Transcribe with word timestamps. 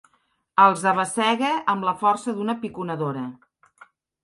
Els 0.63 0.85
abassega 0.91 1.51
amb 1.75 1.87
la 1.89 1.95
força 2.01 2.35
d'una 2.39 2.57
piconadora. 2.65 3.25